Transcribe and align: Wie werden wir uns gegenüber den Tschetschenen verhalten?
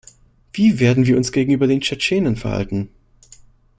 Wie 0.51 0.79
werden 0.79 1.05
wir 1.05 1.15
uns 1.15 1.31
gegenüber 1.31 1.67
den 1.67 1.79
Tschetschenen 1.79 2.35
verhalten? 2.35 2.89